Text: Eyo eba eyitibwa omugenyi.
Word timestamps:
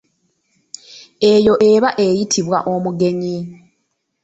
Eyo 1.33 1.53
eba 1.71 1.89
eyitibwa 2.05 2.57
omugenyi. 2.73 3.37